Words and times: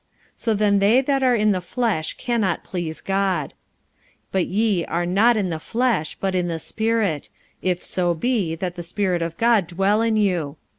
45:008:008 0.35 0.37
So 0.37 0.53
then 0.55 0.79
they 0.79 1.01
that 1.01 1.21
are 1.21 1.35
in 1.35 1.51
the 1.51 1.61
flesh 1.61 2.15
cannot 2.17 2.63
please 2.63 3.01
God. 3.01 3.49
45:008:009 4.31 4.31
But 4.31 4.47
ye 4.47 4.85
are 4.87 5.05
not 5.05 5.37
in 5.37 5.49
the 5.51 5.59
flesh, 5.59 6.17
but 6.19 6.33
in 6.33 6.47
the 6.47 6.57
Spirit, 6.57 7.29
if 7.61 7.83
so 7.85 8.15
be 8.15 8.55
that 8.55 8.73
the 8.73 8.81
Spirit 8.81 9.21
of 9.21 9.37
God 9.37 9.67
dwell 9.67 10.01
in 10.01 10.17
you. 10.17 10.57